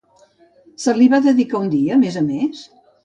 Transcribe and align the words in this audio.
Se 0.85 0.95
li 0.99 1.09
va 1.15 1.19
dedicar 1.27 1.61
un 1.67 1.69
dia, 1.75 1.93
a 1.99 2.03
més 2.05 2.19
a 2.23 2.25
més? 2.31 2.65